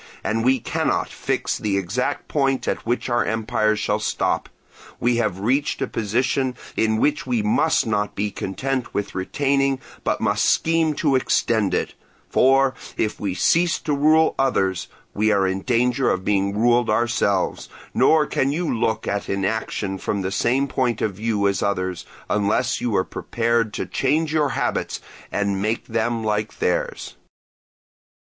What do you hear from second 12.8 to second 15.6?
if we cease to rule others, we are